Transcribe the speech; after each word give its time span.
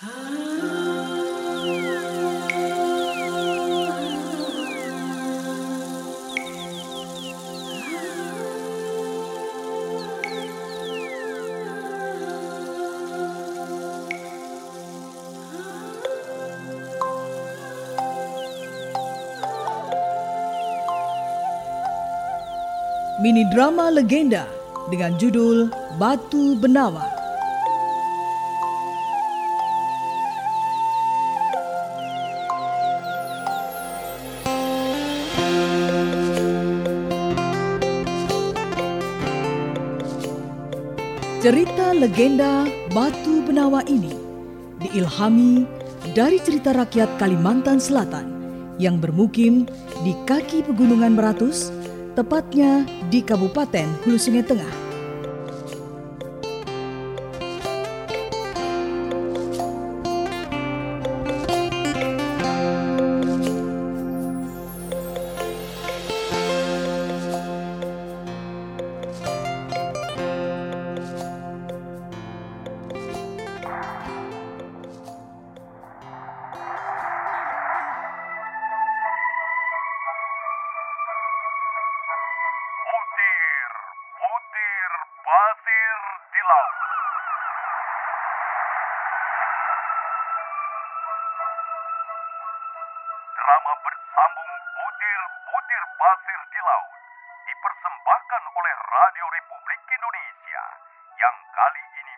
Mini 0.00 0.08
drama 23.52 23.92
legenda 23.92 24.48
dengan 24.88 25.12
judul 25.20 25.68
Batu 26.00 26.56
Benawa. 26.56 27.19
Cerita 41.40 41.96
legenda 41.96 42.68
Batu 42.92 43.40
Benawa 43.40 43.80
ini 43.88 44.12
diilhami 44.76 45.64
dari 46.12 46.36
cerita 46.36 46.76
rakyat 46.76 47.16
Kalimantan 47.16 47.80
Selatan 47.80 48.28
yang 48.76 49.00
bermukim 49.00 49.64
di 50.04 50.12
kaki 50.28 50.60
pegunungan 50.68 51.16
Meratus, 51.16 51.72
tepatnya 52.12 52.84
di 53.08 53.24
Kabupaten 53.24 53.88
Hulu 54.04 54.20
Sungai 54.20 54.44
Tengah. 54.44 54.89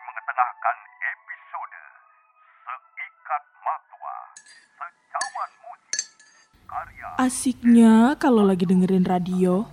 Mengetengahkan 0.03 0.77
episode 0.99 1.77
Seikat 2.63 3.43
Matua, 3.63 4.15
Secawan 4.75 5.51
Musik, 5.63 6.03
karya 6.67 7.07
Asiknya 7.19 7.93
kalau 8.19 8.43
lagi 8.43 8.67
dengerin 8.67 9.07
radio. 9.07 9.63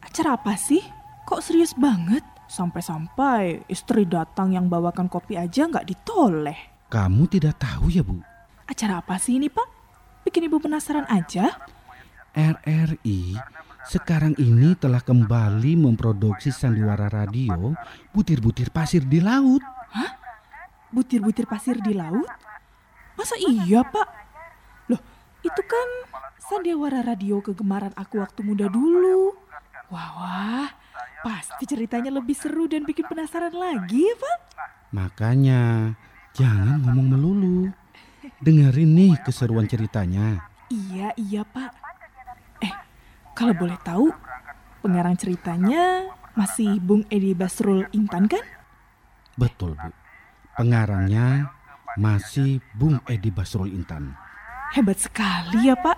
Acara 0.00 0.40
apa 0.40 0.56
sih? 0.56 0.80
Kok 1.28 1.44
serius 1.44 1.76
banget? 1.76 2.24
Sampai-sampai 2.48 3.68
istri 3.68 4.08
datang 4.08 4.56
yang 4.56 4.72
bawakan 4.72 5.12
kopi 5.12 5.36
aja 5.36 5.68
nggak 5.68 5.84
ditoleh. 5.84 6.56
Kamu 6.88 7.28
tidak 7.28 7.60
tahu 7.60 7.92
ya, 7.92 8.00
Bu? 8.00 8.24
Acara 8.64 9.04
apa 9.04 9.20
sih 9.20 9.36
ini, 9.36 9.52
Pak? 9.52 9.68
Bikin 10.24 10.48
ibu 10.48 10.56
penasaran 10.56 11.04
aja. 11.12 11.52
RRI 12.32 13.36
sekarang 13.88 14.36
ini 14.36 14.76
telah 14.76 15.00
kembali 15.00 15.80
memproduksi 15.80 16.52
sandiwara 16.52 17.08
radio 17.08 17.72
butir-butir 18.12 18.68
pasir 18.68 19.00
di 19.00 19.16
laut. 19.16 19.64
Butir-butir 20.92 21.48
pasir 21.48 21.80
di 21.80 21.96
laut? 21.96 22.28
Masa 23.16 23.40
iya, 23.40 23.80
Pak? 23.80 24.08
Loh, 24.92 25.00
itu 25.40 25.62
kan 25.64 25.88
sandiwara 26.36 27.00
radio 27.00 27.40
kegemaran 27.40 27.96
aku 27.96 28.20
waktu 28.20 28.44
muda 28.44 28.68
dulu. 28.68 29.32
Wah, 29.88 30.10
wah, 30.20 30.68
pasti 31.24 31.64
ceritanya 31.64 32.12
lebih 32.12 32.36
seru 32.36 32.68
dan 32.68 32.84
bikin 32.84 33.08
penasaran 33.08 33.56
lagi 33.56 34.04
ya, 34.04 34.16
Pak? 34.20 34.38
Makanya 34.92 35.96
jangan 36.36 36.84
ngomong 36.84 37.16
melulu. 37.16 37.72
Dengerin 38.44 38.92
nih 38.92 39.16
keseruan 39.24 39.64
ceritanya. 39.64 40.44
Iya, 40.68 41.16
iya 41.16 41.42
Pak. 41.48 41.87
Kalau 43.38 43.54
boleh 43.54 43.78
tahu, 43.86 44.10
pengarang 44.82 45.14
ceritanya 45.14 46.10
masih 46.34 46.82
Bung 46.82 47.06
Edi 47.06 47.38
Basrul 47.38 47.86
Intan 47.94 48.26
kan? 48.26 48.42
Betul, 49.38 49.78
Bu. 49.78 49.94
Pengarangnya 50.58 51.46
masih 51.94 52.58
Bung 52.74 52.98
Edi 53.06 53.30
Basrul 53.30 53.70
Intan. 53.70 54.18
Hebat 54.74 54.98
sekali 54.98 55.70
ya 55.70 55.78
Pak. 55.78 55.94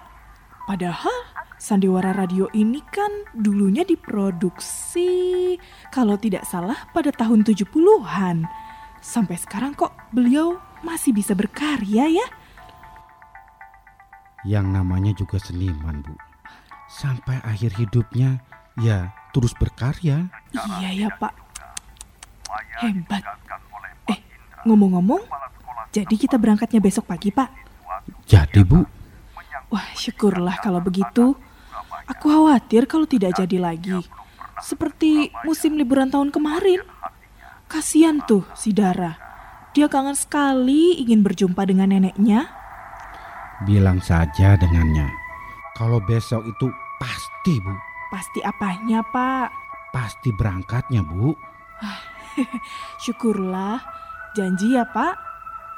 Padahal 0.69 1.17
Sandiwara 1.56 2.12
Radio 2.12 2.45
ini 2.53 2.84
kan 2.93 3.09
dulunya 3.33 3.89
diproduksi 3.89 5.57
kalau 5.89 6.21
tidak 6.21 6.45
salah 6.45 6.93
pada 6.93 7.09
tahun 7.09 7.41
70-an. 7.41 8.45
Sampai 9.01 9.41
sekarang 9.41 9.72
kok 9.72 9.97
beliau 10.12 10.61
masih 10.84 11.17
bisa 11.17 11.33
berkarya 11.33 12.05
ya? 12.05 12.27
Yang 14.45 14.67
namanya 14.77 15.12
juga 15.17 15.41
seniman, 15.41 16.05
Bu. 16.05 16.30
Sampai 16.91 17.39
akhir 17.47 17.78
hidupnya 17.78 18.43
ya 18.75 19.15
terus 19.31 19.55
berkarya. 19.55 20.27
Iya 20.51 21.06
ya 21.06 21.09
Pak. 21.15 21.33
Hebat. 22.83 23.23
Eh, 24.11 24.19
ngomong-ngomong, 24.67 25.23
jadi 25.95 26.15
kita 26.19 26.34
berangkatnya 26.34 26.83
besok 26.83 27.06
pagi 27.06 27.31
Pak? 27.31 27.47
Jadi, 28.27 28.67
Bu, 28.67 28.83
Wah, 29.71 29.87
syukurlah 29.95 30.59
kalau 30.59 30.83
begitu. 30.83 31.39
Aku 32.11 32.27
khawatir 32.27 32.91
kalau 32.91 33.07
tidak 33.07 33.39
jadi 33.39 33.62
lagi. 33.62 34.03
Seperti 34.59 35.31
musim 35.47 35.78
liburan 35.78 36.11
tahun 36.11 36.34
kemarin. 36.34 36.83
Kasihan 37.71 38.19
tuh 38.27 38.43
si 38.59 38.75
Dara. 38.75 39.15
Dia 39.71 39.87
kangen 39.87 40.19
sekali 40.19 40.99
ingin 40.99 41.22
berjumpa 41.22 41.62
dengan 41.62 41.95
neneknya. 41.95 42.51
bilang 43.62 44.01
saja 44.03 44.57
dengannya. 44.57 45.20
Kalau 45.75 46.03
besok 46.03 46.45
itu 46.47 46.69
pasti, 46.99 47.63
Bu. 47.63 47.73
Pasti 48.11 48.43
apanya, 48.43 49.01
Pak? 49.07 49.49
Pasti 49.95 50.35
berangkatnya, 50.35 51.03
Bu. 51.07 51.35
Syukurlah. 53.03 53.79
Janji 54.35 54.79
ya, 54.79 54.87
Pak? 54.87 55.15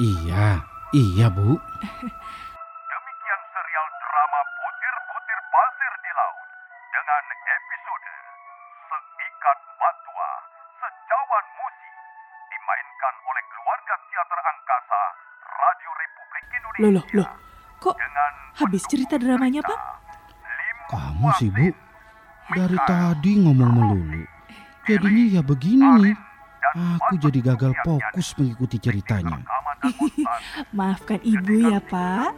Iya, 0.01 0.61
iya, 0.93 1.27
Bu. 1.33 1.57
Demikian 2.85 3.41
serial 3.53 3.87
drama 4.01 4.41
Butir-Butir 4.61 5.41
Pasir 5.49 5.93
di 6.05 6.11
Laut 6.13 6.49
dengan 6.93 7.23
episode 7.33 8.13
Seikat 8.89 9.59
Matua, 9.81 10.31
Secawan 10.81 11.47
Musi 11.57 11.93
dimainkan 12.53 13.15
oleh 13.25 13.45
keluarga 13.53 13.95
teater 14.09 14.41
angkasa 14.41 15.03
Radio 15.49 15.91
Republik 15.97 16.45
Indonesia. 16.53 16.85
Loh, 16.85 16.93
loh, 16.93 17.05
loh. 17.17 17.29
Kok 17.83 17.97
Dengan 17.99 18.12
habis 18.67 18.83
cerita 18.87 19.19
dramanya, 19.19 19.61
Pak? 19.63 19.81
Kamu 20.91 21.29
sih, 21.39 21.51
Bu. 21.51 21.69
Dari 22.53 22.79
tadi 22.85 23.33
ngomong 23.43 23.71
melulu. 23.73 24.23
Jadinya 24.85 25.41
ya 25.41 25.43
begini 25.43 25.89
nih. 26.11 26.17
Aku 26.73 27.21
jadi 27.21 27.53
gagal 27.53 27.73
fokus 27.85 28.33
mengikuti 28.41 28.81
ceritanya. 28.81 29.45
Maafkan 30.77 31.21
Ibu 31.21 31.69
ya, 31.69 31.81
Pak. 31.85 32.33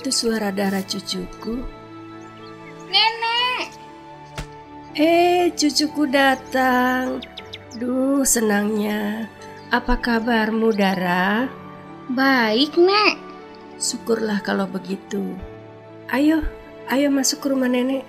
Itu 0.00 0.08
suara 0.08 0.48
darah 0.48 0.80
cucuku. 0.80 1.60
Nenek, 2.88 3.68
Eh, 4.96 5.52
cucuku 5.52 6.08
datang. 6.08 7.20
Duh, 7.76 8.24
senangnya. 8.24 9.28
Apa 9.68 10.00
kabarmu, 10.00 10.72
Dara? 10.72 11.46
baik 12.10 12.74
nek. 12.74 13.14
Syukurlah 13.78 14.42
kalau 14.42 14.66
begitu. 14.66 15.38
Ayo, 16.10 16.42
ayo 16.90 17.06
masuk 17.12 17.44
ke 17.44 17.46
rumah 17.54 17.70
nenek. 17.70 18.02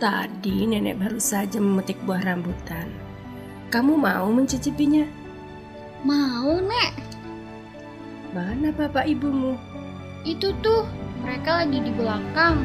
Tadi 0.00 0.64
nenek 0.64 0.96
baru 0.96 1.20
saja 1.20 1.60
memetik 1.60 2.00
buah 2.08 2.24
rambutan. 2.24 2.88
Kamu 3.68 3.92
mau 4.00 4.24
mencicipinya? 4.32 5.04
Mau 6.00 6.64
nek. 6.64 6.96
Mana 8.32 8.72
bapak 8.72 9.04
ibumu? 9.04 9.60
Itu 10.24 10.56
tuh, 10.64 10.88
mereka 11.20 11.64
lagi 11.64 11.78
di 11.80 11.92
belakang. 11.92 12.56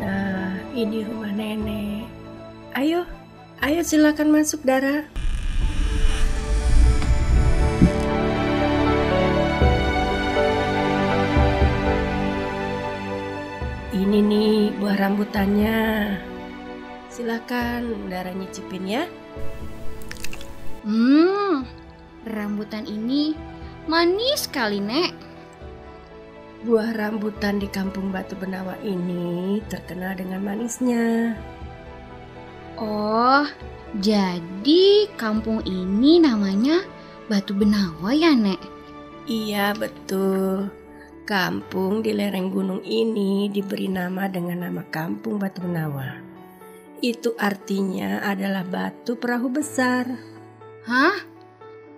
Nah, 0.00 0.58
ini 0.74 1.06
rumah 1.06 1.32
nenek. 1.32 2.08
Ayo, 2.72 3.06
ayo 3.62 3.80
silakan 3.84 4.32
masuk, 4.32 4.64
Dara. 4.66 5.21
Ini 14.12 14.28
nih 14.28 14.76
buah 14.76 14.96
rambutannya. 15.00 15.80
Silakan 17.08 18.12
Dara 18.12 18.28
nyicipin 18.36 18.84
ya. 18.84 19.08
Hmm, 20.84 21.64
rambutan 22.28 22.84
ini 22.84 23.32
manis 23.88 24.44
sekali 24.44 24.84
nek. 24.84 25.16
Buah 26.60 26.92
rambutan 26.92 27.56
di 27.56 27.72
kampung 27.72 28.12
Batu 28.12 28.36
Benawa 28.36 28.76
ini 28.84 29.64
terkenal 29.72 30.12
dengan 30.12 30.44
manisnya. 30.44 31.32
Oh, 32.76 33.48
jadi 33.96 35.08
kampung 35.16 35.64
ini 35.64 36.20
namanya 36.20 36.84
Batu 37.32 37.56
Benawa 37.56 38.12
ya 38.12 38.36
nek? 38.36 38.60
Iya 39.24 39.72
betul. 39.72 40.81
Kampung 41.22 42.02
di 42.02 42.10
lereng 42.10 42.50
gunung 42.50 42.82
ini 42.82 43.46
diberi 43.46 43.86
nama 43.86 44.26
dengan 44.26 44.66
nama 44.66 44.82
Kampung 44.82 45.38
Batu 45.38 45.62
Benawa. 45.62 46.18
Itu 46.98 47.38
artinya 47.38 48.26
adalah 48.26 48.66
batu 48.66 49.14
perahu 49.14 49.46
besar. 49.46 50.06
Hah? 50.82 51.14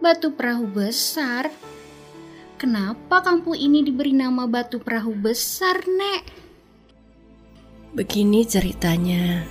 Batu 0.05 0.37
perahu 0.37 0.69
besar? 0.69 1.49
Kenapa 2.61 3.25
kampung 3.25 3.57
ini 3.57 3.81
diberi 3.81 4.13
nama 4.13 4.49
Batu 4.49 4.81
Perahu 4.81 5.13
Besar, 5.13 5.85
Nek? 5.85 6.23
Begini 7.93 8.47
ceritanya. 8.47 9.45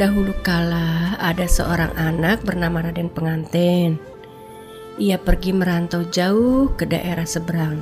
Dahulu 0.00 0.32
kala 0.40 1.20
ada 1.20 1.44
seorang 1.44 1.92
anak 1.92 2.40
bernama 2.40 2.88
Raden 2.88 3.12
Pengantin. 3.12 4.09
Ia 5.00 5.16
pergi 5.16 5.56
merantau 5.56 6.04
jauh 6.04 6.76
ke 6.76 6.84
daerah 6.84 7.24
seberang, 7.24 7.80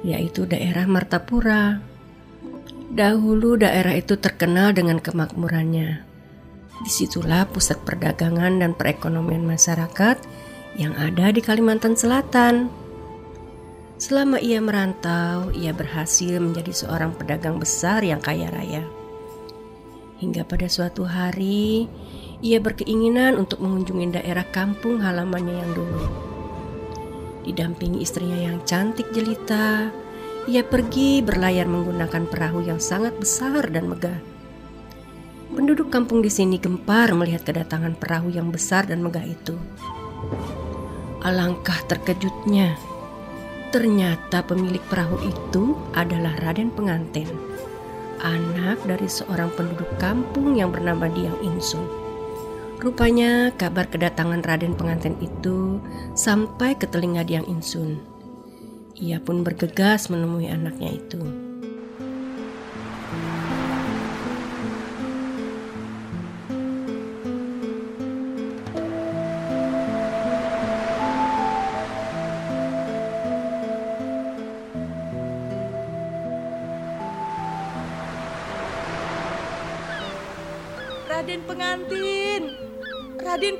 yaitu 0.00 0.48
daerah 0.48 0.88
Martapura. 0.88 1.84
Dahulu 2.88 3.60
daerah 3.60 3.92
itu 3.92 4.16
terkenal 4.16 4.72
dengan 4.72 5.04
kemakmurannya. 5.04 6.00
Di 6.80 6.88
situlah 6.88 7.44
pusat 7.44 7.84
perdagangan 7.84 8.56
dan 8.56 8.72
perekonomian 8.72 9.44
masyarakat 9.44 10.16
yang 10.80 10.96
ada 10.96 11.28
di 11.28 11.44
Kalimantan 11.44 11.92
Selatan. 11.92 12.72
Selama 14.00 14.40
ia 14.40 14.64
merantau, 14.64 15.52
ia 15.52 15.76
berhasil 15.76 16.40
menjadi 16.40 16.72
seorang 16.72 17.12
pedagang 17.20 17.60
besar 17.60 18.00
yang 18.00 18.24
kaya 18.24 18.48
raya. 18.48 18.80
Hingga 20.24 20.48
pada 20.48 20.72
suatu 20.72 21.04
hari, 21.04 21.84
ia 22.44 22.60
berkeinginan 22.60 23.40
untuk 23.40 23.64
mengunjungi 23.64 24.20
daerah 24.20 24.44
kampung 24.52 25.00
halamannya 25.00 25.64
yang 25.64 25.72
dulu. 25.72 26.04
Didampingi 27.48 28.04
istrinya 28.04 28.36
yang 28.36 28.60
cantik 28.68 29.08
jelita, 29.16 29.88
ia 30.44 30.60
pergi 30.60 31.24
berlayar 31.24 31.64
menggunakan 31.64 32.28
perahu 32.28 32.60
yang 32.68 32.76
sangat 32.76 33.16
besar 33.16 33.64
dan 33.72 33.88
megah. 33.88 34.20
Penduduk 35.56 35.88
kampung 35.88 36.20
di 36.20 36.28
sini 36.28 36.60
gempar 36.60 37.16
melihat 37.16 37.48
kedatangan 37.48 37.96
perahu 37.96 38.28
yang 38.28 38.52
besar 38.52 38.84
dan 38.84 39.00
megah 39.00 39.24
itu. 39.24 39.56
Alangkah 41.24 41.80
terkejutnya. 41.88 42.76
Ternyata 43.72 44.44
pemilik 44.44 44.84
perahu 44.92 45.16
itu 45.24 45.80
adalah 45.96 46.36
Raden 46.44 46.68
Pengantin, 46.76 47.26
anak 48.20 48.84
dari 48.84 49.08
seorang 49.08 49.48
penduduk 49.56 49.88
kampung 49.96 50.60
yang 50.60 50.68
bernama 50.68 51.08
Diang 51.08 51.40
Insun. 51.40 52.03
Rupanya 52.82 53.54
kabar 53.54 53.86
kedatangan 53.86 54.42
Raden 54.42 54.74
Pengantin 54.74 55.14
itu 55.22 55.78
sampai 56.12 56.74
ke 56.74 56.90
telinga 56.90 57.22
Diang 57.22 57.46
Insun. 57.46 58.02
Ia 58.98 59.18
pun 59.18 59.42
bergegas 59.42 60.10
menemui 60.10 60.50
anaknya 60.50 60.94
itu. 60.94 61.53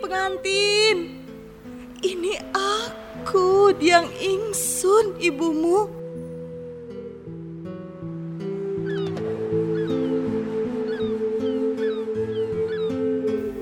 Pengantin. 0.04 1.24
Ini 2.04 2.36
aku, 2.52 3.72
Diang 3.80 4.04
Ingsun, 4.20 5.16
ibumu. 5.16 5.88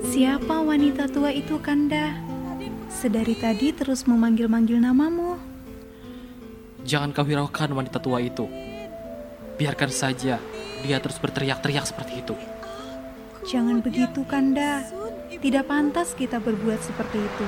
Siapa 0.03 0.59
wanita 0.59 1.07
tua 1.07 1.31
itu, 1.31 1.55
Kanda? 1.63 2.11
Sedari 2.91 3.39
tadi 3.39 3.71
terus 3.71 4.03
memanggil-manggil 4.03 4.83
namamu. 4.83 5.39
Jangan 6.83 7.15
kau 7.15 7.23
hiraukan 7.23 7.71
wanita 7.71 8.03
tua 8.03 8.19
itu. 8.19 8.51
Biarkan 9.55 9.87
saja 9.87 10.43
dia 10.83 10.97
terus 10.99 11.15
berteriak-teriak 11.23 11.87
seperti 11.87 12.19
itu. 12.19 12.35
Jangan 13.47 13.79
begitu, 13.79 14.27
Kanda. 14.27 15.02
Tidak 15.43 15.67
pantas 15.67 16.15
kita 16.15 16.39
berbuat 16.39 16.79
seperti 16.79 17.19
itu. 17.19 17.47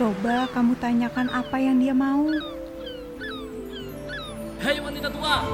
Coba 0.00 0.48
kamu 0.48 0.80
tanyakan 0.80 1.28
apa 1.28 1.60
yang 1.60 1.76
dia 1.76 1.92
mau. 1.92 2.24
Hei 4.64 4.80
wanita 4.80 5.12
tua, 5.12 5.44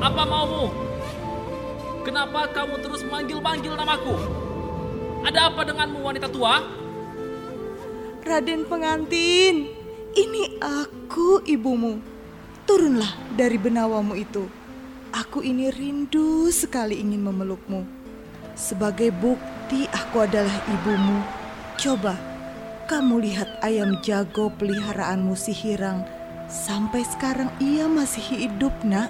apa 0.00 0.22
maumu? 0.24 0.72
Kenapa 2.08 2.48
kamu 2.48 2.80
terus 2.80 3.04
manggil-manggil 3.12 3.76
namaku? 3.76 4.16
Ada 5.28 5.52
apa 5.52 5.68
denganmu 5.68 6.00
wanita 6.00 6.32
tua? 6.32 6.64
Raden 8.24 8.64
pengantin, 8.64 9.68
ini 10.16 10.42
aku 10.64 11.44
ibumu. 11.44 12.00
Turunlah 12.64 13.36
dari 13.36 13.60
benawamu 13.60 14.16
itu. 14.16 14.48
Aku 15.12 15.44
ini 15.44 15.68
rindu 15.68 16.48
sekali 16.48 17.04
ingin 17.04 17.20
memelukmu. 17.20 18.01
Sebagai 18.52 19.08
bukti 19.16 19.88
aku 19.88 20.28
adalah 20.28 20.52
ibumu. 20.68 21.24
Coba 21.80 22.16
kamu 22.84 23.24
lihat 23.24 23.48
ayam 23.64 23.96
jago 24.04 24.52
peliharaanmu 24.60 25.32
si 25.32 25.56
Hirang. 25.56 26.04
Sampai 26.52 27.00
sekarang 27.08 27.48
ia 27.56 27.88
masih 27.88 28.20
hidup, 28.20 28.76
nak. 28.84 29.08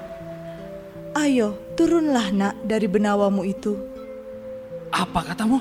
Ayo, 1.19 1.59
turunlah, 1.75 2.31
nak, 2.31 2.55
dari 2.63 2.87
benawamu 2.87 3.43
itu. 3.43 3.75
Apa 4.95 5.27
katamu? 5.27 5.59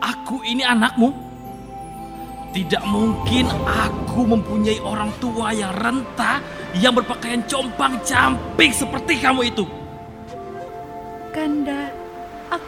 Aku 0.00 0.40
ini 0.48 0.64
anakmu? 0.64 1.12
Tidak 2.56 2.82
mungkin 2.88 3.46
aku 3.68 4.24
mempunyai 4.24 4.80
orang 4.80 5.12
tua 5.20 5.52
yang 5.52 5.76
renta 5.76 6.40
yang 6.72 6.96
berpakaian 6.96 7.44
compang 7.44 8.00
camping 8.02 8.72
seperti 8.72 9.20
kamu 9.20 9.52
itu. 9.52 9.68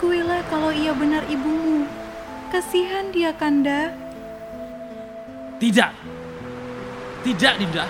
Akuilah 0.03 0.43
kalau 0.51 0.75
ia 0.75 0.91
benar 0.99 1.23
ibumu. 1.31 1.87
Kasihan 2.51 3.15
dia, 3.15 3.31
Kanda. 3.39 3.95
Tidak. 5.63 5.95
Tidak, 7.23 7.55
Dinda. 7.55 7.87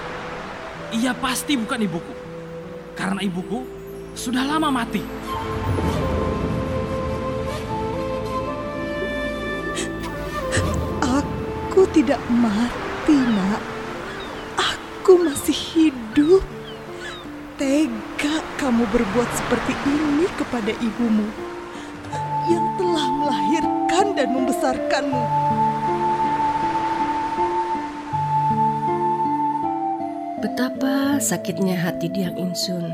Ia 0.93 1.17
pasti 1.17 1.57
bukan 1.57 1.81
ibuku. 1.81 2.13
Karena 2.93 3.17
ibuku 3.25 3.65
sudah 4.13 4.45
lama 4.45 4.69
mati. 4.69 5.01
Aku 11.01 11.89
tidak 11.97 12.21
mati, 12.29 13.17
Nak. 13.17 13.63
Aku 14.61 15.17
masih 15.17 15.57
hidup. 15.57 16.45
Tega 17.57 18.45
kamu 18.61 18.85
berbuat 18.93 19.33
seperti 19.33 19.73
ini 19.89 20.29
kepada 20.37 20.77
ibumu 20.77 21.53
dan 24.11 24.35
membesarkanmu. 24.35 25.25
Betapa 30.43 31.23
sakitnya 31.23 31.79
hati 31.79 32.11
Diang 32.11 32.35
Insun 32.35 32.91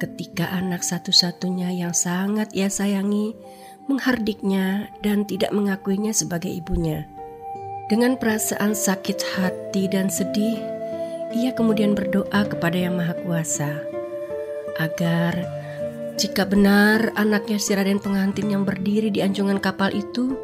ketika 0.00 0.50
anak 0.50 0.80
satu-satunya 0.82 1.70
yang 1.70 1.94
sangat 1.94 2.50
ia 2.56 2.72
sayangi 2.72 3.36
menghardiknya 3.86 4.90
dan 5.04 5.28
tidak 5.28 5.52
mengakuinya 5.54 6.10
sebagai 6.10 6.50
ibunya. 6.50 7.06
Dengan 7.86 8.16
perasaan 8.16 8.72
sakit 8.72 9.18
hati 9.36 9.84
dan 9.86 10.08
sedih, 10.08 10.58
ia 11.36 11.52
kemudian 11.52 11.92
berdoa 11.92 12.48
kepada 12.48 12.74
Yang 12.74 12.94
Maha 12.98 13.14
Kuasa 13.20 13.72
agar 14.80 15.61
jika 16.22 16.46
benar 16.46 17.10
anaknya 17.18 17.58
si 17.58 17.74
Raden 17.74 17.98
pengantin 17.98 18.46
yang 18.46 18.62
berdiri 18.62 19.10
di 19.10 19.26
anjungan 19.26 19.58
kapal 19.58 19.90
itu, 19.90 20.38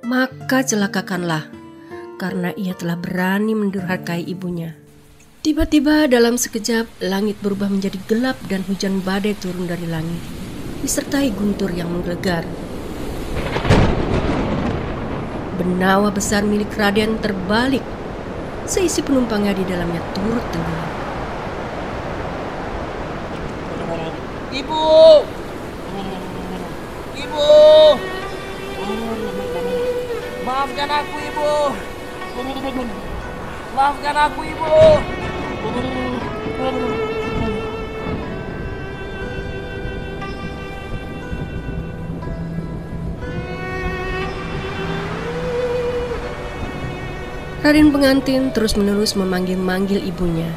maka 0.00 0.64
celakakanlah 0.64 1.44
karena 2.16 2.56
ia 2.56 2.72
telah 2.72 2.96
berani 2.96 3.52
mendurhakai 3.52 4.24
ibunya. 4.24 4.80
Tiba-tiba 5.44 6.08
dalam 6.08 6.40
sekejap 6.40 7.04
langit 7.04 7.36
berubah 7.44 7.68
menjadi 7.68 8.00
gelap 8.08 8.40
dan 8.48 8.64
hujan 8.64 9.04
badai 9.04 9.36
turun 9.36 9.68
dari 9.68 9.84
langit, 9.84 10.24
disertai 10.80 11.28
guntur 11.36 11.68
yang 11.68 11.92
menggelegar. 11.92 12.48
Benawa 15.60 16.08
besar 16.08 16.48
milik 16.48 16.72
Raden 16.72 17.20
terbalik, 17.20 17.84
seisi 18.64 19.04
penumpangnya 19.04 19.52
di 19.52 19.68
dalamnya 19.68 20.00
turut 20.16 20.44
tenggelam. 20.48 20.99
Ibu! 24.50 24.82
Ibu! 27.14 27.50
Maafkan 30.42 30.90
aku, 30.90 31.16
Ibu! 31.22 31.52
Maafkan 33.78 34.16
aku, 34.18 34.40
Ibu! 34.42 34.74
Raden 47.60 47.94
pengantin 47.94 48.50
terus-menerus 48.50 49.14
memanggil-manggil 49.14 50.02
ibunya 50.02 50.50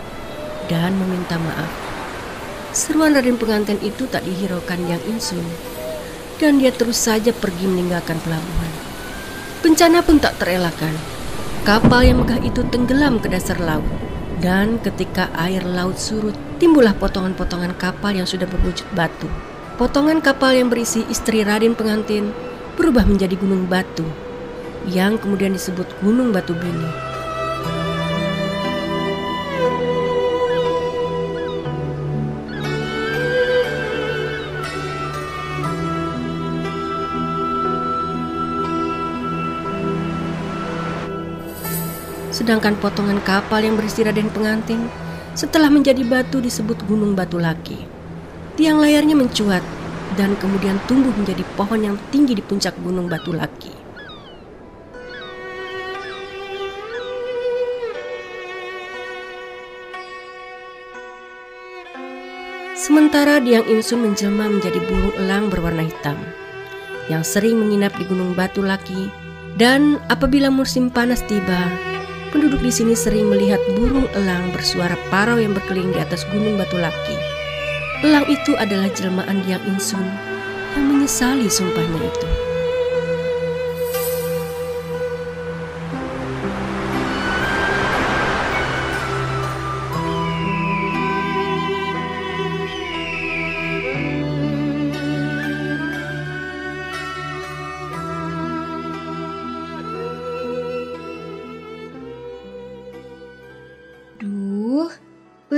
dan 0.65 0.97
meminta 0.97 1.37
maaf. 1.37 1.82
Seruan 2.73 3.13
Raden 3.13 3.37
pengantin 3.37 3.77
itu 3.85 4.09
tak 4.09 4.25
dihiraukan 4.25 4.81
Yang 4.89 5.05
Insun 5.05 5.45
dan 6.41 6.57
dia 6.57 6.73
terus 6.73 6.97
saja 6.97 7.29
pergi 7.29 7.69
meninggalkan 7.69 8.17
pelabuhan. 8.25 8.71
Bencana 9.61 10.01
pun 10.01 10.17
tak 10.17 10.41
terelakkan. 10.41 10.91
Kapal 11.63 12.03
yang 12.03 12.25
megah 12.25 12.41
itu 12.41 12.65
tenggelam 12.67 13.21
ke 13.21 13.29
dasar 13.29 13.61
laut 13.61 13.85
dan 14.41 14.81
ketika 14.81 15.29
air 15.37 15.61
laut 15.61 16.01
surut 16.01 16.33
timbullah 16.57 16.97
potongan-potongan 16.97 17.77
kapal 17.77 18.11
yang 18.11 18.25
sudah 18.25 18.49
berwujud 18.49 18.89
batu. 18.97 19.29
Potongan 19.77 20.19
kapal 20.19 20.57
yang 20.57 20.73
berisi 20.73 21.05
istri 21.13 21.45
Raden 21.45 21.77
pengantin 21.77 22.33
berubah 22.73 23.05
menjadi 23.05 23.37
gunung 23.37 23.69
batu 23.69 24.03
yang 24.89 25.15
kemudian 25.21 25.53
disebut 25.55 25.87
Gunung 26.01 26.35
Batu 26.35 26.51
Bini. 26.57 27.12
Sedangkan 42.43 42.75
potongan 42.75 43.23
kapal 43.23 43.63
yang 43.63 43.79
berisi 43.79 44.03
Raden 44.03 44.27
pengantin 44.27 44.91
setelah 45.31 45.71
menjadi 45.71 46.03
batu 46.03 46.43
disebut 46.43 46.75
Gunung 46.91 47.15
Batu 47.15 47.39
Laki. 47.39 47.87
Tiang 48.59 48.83
layarnya 48.83 49.15
mencuat 49.15 49.63
dan 50.19 50.35
kemudian 50.43 50.75
tumbuh 50.83 51.15
menjadi 51.15 51.39
pohon 51.55 51.79
yang 51.79 51.95
tinggi 52.11 52.35
di 52.35 52.43
puncak 52.43 52.75
Gunung 52.83 53.07
Batu 53.07 53.31
Laki. 53.31 53.71
Sementara 62.75 63.39
Diang 63.39 63.71
Insun 63.71 64.03
menjelma 64.03 64.51
menjadi 64.51 64.83
burung 64.83 65.15
elang 65.15 65.47
berwarna 65.47 65.87
hitam 65.87 66.19
yang 67.07 67.23
sering 67.23 67.55
menginap 67.55 67.95
di 67.95 68.03
Gunung 68.03 68.35
Batu 68.35 68.59
Laki 68.59 69.07
dan 69.55 69.95
apabila 70.11 70.51
musim 70.51 70.91
panas 70.91 71.23
tiba, 71.23 71.92
penduduk 72.33 72.65
di 72.65 72.73
sini 72.73 72.97
sering 72.97 73.29
melihat 73.29 73.61
burung 73.77 74.09
elang 74.17 74.49
bersuara 74.49 74.97
parau 75.13 75.37
yang 75.37 75.53
berkeliling 75.53 75.93
di 75.93 76.01
atas 76.01 76.25
Gunung 76.33 76.57
Batu 76.57 76.81
Laki. 76.81 77.13
Elang 78.01 78.25
itu 78.25 78.57
adalah 78.57 78.89
jelmaan 78.89 79.45
Diang 79.45 79.61
Insun 79.69 80.03
yang 80.73 80.89
menyesali 80.89 81.45
sumpahnya 81.45 82.01
itu. 82.09 82.52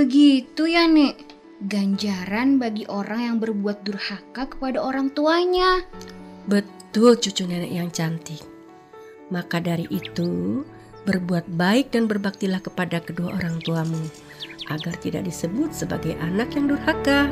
Begitu 0.06 0.70
ya, 0.70 0.86
Nek. 0.86 1.18
Ganjaran 1.66 2.62
bagi 2.62 2.86
orang 2.86 3.26
yang 3.26 3.36
berbuat 3.42 3.82
durhaka 3.82 4.46
kepada 4.46 4.78
orang 4.78 5.10
tuanya. 5.10 5.82
Betul 6.46 7.18
cucu 7.18 7.42
nenek 7.42 7.74
yang 7.74 7.90
cantik. 7.90 8.38
Maka 9.34 9.58
dari 9.58 9.90
itu, 9.90 10.62
berbuat 11.10 11.50
baik 11.58 11.90
dan 11.90 12.06
berbaktilah 12.06 12.62
kepada 12.62 13.02
kedua 13.02 13.34
orang 13.34 13.58
tuamu 13.66 13.98
agar 14.70 14.94
tidak 15.02 15.26
disebut 15.26 15.74
sebagai 15.74 16.14
anak 16.22 16.54
yang 16.54 16.70
durhaka. 16.70 17.26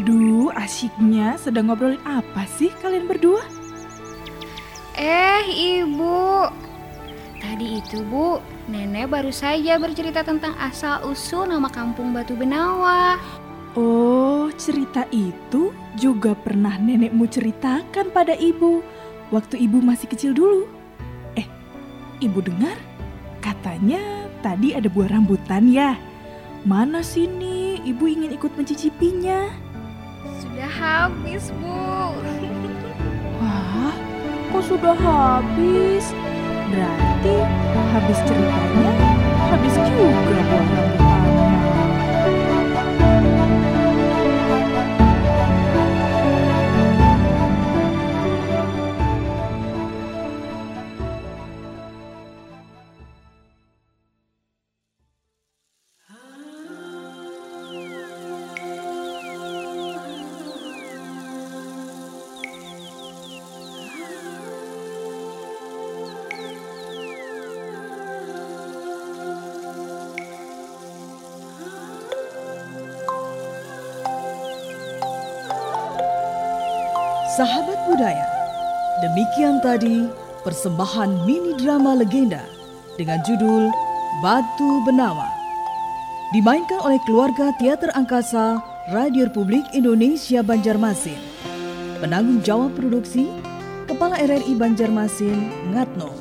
Duh, 0.00 0.48
asyiknya 0.56 1.36
sedang 1.36 1.68
ngobrolin 1.68 2.00
apa 2.08 2.48
sih 2.48 2.72
kalian 2.80 3.04
berdua? 3.04 3.44
Eh, 4.96 5.44
Ibu. 5.84 6.48
Tadi 7.42 7.66
itu, 7.82 8.00
Bu, 8.06 8.40
Nenek 8.70 9.10
baru 9.10 9.34
saja 9.34 9.74
bercerita 9.74 10.22
tentang 10.22 10.54
asal-usul 10.54 11.50
nama 11.50 11.66
kampung 11.66 12.14
Batu 12.14 12.38
Benawa. 12.38 13.18
Oh, 13.74 14.46
cerita 14.54 15.02
itu 15.10 15.74
juga 15.98 16.38
pernah 16.38 16.78
nenekmu 16.78 17.26
ceritakan 17.26 18.14
pada 18.14 18.38
ibu 18.38 18.84
waktu 19.34 19.66
ibu 19.66 19.82
masih 19.82 20.06
kecil 20.06 20.30
dulu. 20.30 20.68
Eh, 21.34 21.48
ibu 22.22 22.38
dengar? 22.38 22.78
Katanya 23.42 24.30
tadi 24.46 24.78
ada 24.78 24.86
buah 24.86 25.10
rambutan 25.10 25.66
ya. 25.66 25.98
Mana 26.62 27.02
sini? 27.02 27.82
Ibu 27.82 28.04
ingin 28.06 28.30
ikut 28.38 28.54
mencicipinya. 28.54 29.61
Sudah 30.22 30.70
habis, 30.70 31.50
Bu. 31.58 32.14
Wah, 33.42 33.94
kok 34.54 34.62
sudah 34.62 34.94
habis? 34.94 36.14
Berarti 36.70 37.36
habis 37.92 38.18
ceritanya, 38.24 38.90
habis 39.50 39.74
juga 39.76 40.08
buah 40.14 41.01
Sahabat 77.32 77.88
budaya, 77.88 78.28
demikian 79.00 79.56
tadi 79.64 80.04
persembahan 80.44 81.24
mini 81.24 81.56
drama 81.56 81.96
legenda 81.96 82.44
dengan 83.00 83.24
judul 83.24 83.72
Batu 84.20 84.84
Benawa. 84.84 85.32
Dimainkan 86.36 86.84
oleh 86.84 87.00
keluarga 87.08 87.48
teater 87.56 87.88
angkasa 87.96 88.60
Radio 88.92 89.32
Republik 89.32 89.64
Indonesia 89.72 90.44
Banjarmasin. 90.44 91.16
Penanggung 92.04 92.44
jawab 92.44 92.76
produksi 92.76 93.32
Kepala 93.88 94.20
RRI 94.20 94.52
Banjarmasin 94.52 95.72
Ngatno. 95.72 96.12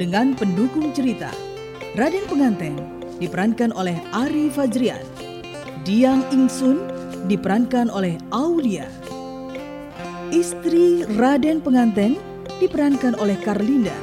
Dengan 0.00 0.32
pendukung 0.40 0.96
cerita 0.96 1.28
Raden 2.00 2.24
Penganten 2.32 2.80
diperankan 3.20 3.76
oleh 3.76 4.00
Ari 4.16 4.48
Fajrian. 4.48 5.04
Diang 5.84 6.24
Ingsun 6.32 6.80
diperankan 7.28 7.92
oleh 7.92 8.16
Aulia. 8.32 8.88
Istri 10.30 11.10
Raden 11.18 11.58
Penganten 11.58 12.14
diperankan 12.62 13.18
oleh 13.18 13.34
Karlinda. 13.42 13.94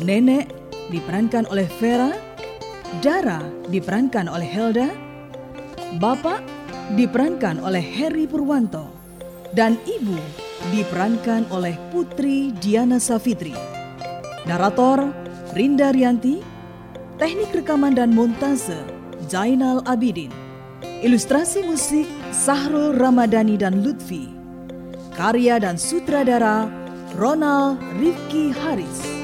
Nenek 0.00 0.48
diperankan 0.88 1.44
oleh 1.52 1.68
Vera. 1.76 2.16
Dara 3.04 3.44
diperankan 3.68 4.24
oleh 4.24 4.48
Helda. 4.48 4.88
Bapak 6.00 6.40
diperankan 6.96 7.60
oleh 7.60 7.84
Heri 7.84 8.24
Purwanto. 8.24 8.88
Dan 9.52 9.76
ibu 9.84 10.16
diperankan 10.72 11.44
oleh 11.52 11.76
Putri 11.92 12.48
Diana 12.64 12.96
Safitri. 12.96 13.52
Narator 14.48 15.12
Rinda 15.52 15.92
Rianti, 15.92 16.40
teknik 17.20 17.52
rekaman 17.52 17.92
dan 17.92 18.16
montase 18.16 18.80
Zainal 19.28 19.84
Abidin, 19.84 20.32
ilustrasi 21.04 21.68
musik 21.68 22.08
Sahrul 22.32 22.96
Ramadhani 22.96 23.60
dan 23.60 23.84
Lutfi, 23.84 24.43
karya 25.14 25.62
dan 25.62 25.78
sutradara 25.78 26.66
Ronald 27.14 27.78
Rifki 28.02 28.50
Haris. 28.50 29.23